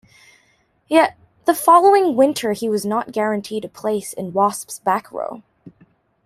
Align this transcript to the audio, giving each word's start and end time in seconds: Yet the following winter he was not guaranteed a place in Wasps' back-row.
Yet 0.87 1.15
the 1.45 1.53
following 1.53 2.15
winter 2.15 2.53
he 2.53 2.67
was 2.67 2.83
not 2.83 3.11
guaranteed 3.11 3.65
a 3.65 3.69
place 3.69 4.13
in 4.13 4.33
Wasps' 4.33 4.79
back-row. 4.79 5.43